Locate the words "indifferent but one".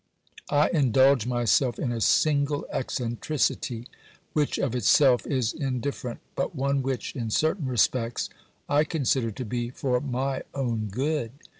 5.53-6.81